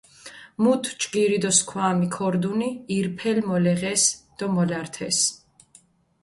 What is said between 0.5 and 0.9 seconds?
მუთ